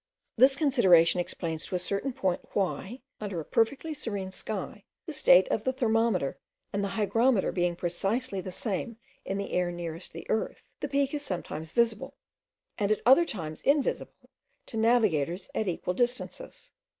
[0.35, 5.47] This consideration explains to a certain point, why, under a perfectly serene sky, the state
[5.49, 6.39] of the thermometer
[6.73, 11.13] and the hygrometer being precisely the same in the air nearest the earth, the peak
[11.13, 12.15] is sometimes visible,
[12.79, 14.31] and at other times invisible,
[14.65, 16.71] to navigators at equal distances.